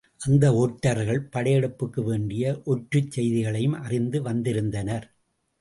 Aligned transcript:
அந்த 0.19 0.45
ஒற்றர்கள் 0.53 1.27
படையெடுப்புக்கு 1.31 2.03
வேண்டிய 2.03 2.61
ஒற்றுச் 2.63 3.11
செய்திகளையும் 3.11 3.77
அறிந்து 3.81 4.21
வந்திருந்தனர். 4.21 5.07